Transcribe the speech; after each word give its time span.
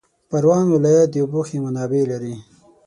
پروان 0.29 0.65
ولایت 0.73 1.07
د 1.11 1.15
اوبو 1.23 1.41
ښې 1.47 1.57
منابع 1.65 2.03
لري 2.11 2.35